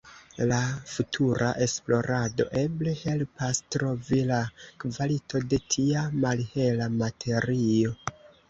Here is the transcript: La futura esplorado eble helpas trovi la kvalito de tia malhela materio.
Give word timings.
La 0.51 0.59
futura 0.91 1.49
esplorado 1.65 2.47
eble 2.63 2.95
helpas 3.03 3.61
trovi 3.77 4.23
la 4.33 4.41
kvalito 4.85 5.45
de 5.53 5.63
tia 5.77 6.09
malhela 6.25 6.93
materio. 6.99 7.97